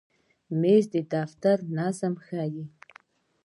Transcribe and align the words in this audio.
مېز 0.59 0.83
د 0.93 0.95
دفتر 1.13 1.57
نظم 1.77 2.13
ښیي. 2.25 2.65